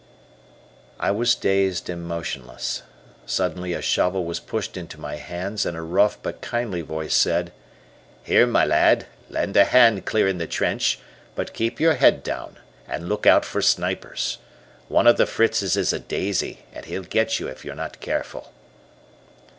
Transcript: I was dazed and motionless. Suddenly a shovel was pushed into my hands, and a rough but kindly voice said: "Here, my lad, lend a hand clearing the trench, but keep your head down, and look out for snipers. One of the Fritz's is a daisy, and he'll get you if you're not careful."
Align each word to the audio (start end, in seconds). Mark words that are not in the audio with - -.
I 0.99 1.11
was 1.11 1.35
dazed 1.35 1.87
and 1.87 2.03
motionless. 2.03 2.81
Suddenly 3.27 3.73
a 3.73 3.83
shovel 3.83 4.25
was 4.25 4.39
pushed 4.39 4.75
into 4.75 4.99
my 4.99 5.17
hands, 5.17 5.63
and 5.63 5.77
a 5.77 5.83
rough 5.83 6.17
but 6.23 6.41
kindly 6.41 6.81
voice 6.81 7.13
said: 7.13 7.51
"Here, 8.23 8.47
my 8.47 8.65
lad, 8.65 9.05
lend 9.29 9.55
a 9.57 9.63
hand 9.65 10.07
clearing 10.07 10.39
the 10.39 10.47
trench, 10.47 10.97
but 11.35 11.53
keep 11.53 11.79
your 11.79 11.93
head 11.93 12.23
down, 12.23 12.57
and 12.87 13.09
look 13.09 13.27
out 13.27 13.45
for 13.45 13.61
snipers. 13.61 14.39
One 14.87 15.05
of 15.05 15.17
the 15.17 15.27
Fritz's 15.27 15.77
is 15.77 15.93
a 15.93 15.99
daisy, 15.99 16.65
and 16.73 16.85
he'll 16.85 17.03
get 17.03 17.39
you 17.39 17.47
if 17.47 17.63
you're 17.63 17.75
not 17.75 17.99
careful." 17.99 18.51